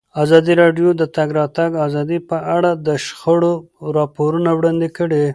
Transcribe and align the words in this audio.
ازادي 0.23 0.53
راډیو 0.61 0.89
د 0.95 0.97
د 1.01 1.03
تګ 1.15 1.29
راتګ 1.39 1.71
ازادي 1.87 2.17
په 2.29 2.37
اړه 2.55 2.71
د 2.87 2.89
شخړو 3.05 3.53
راپورونه 3.97 4.49
وړاندې 4.53 4.87
کړي. 4.97 5.25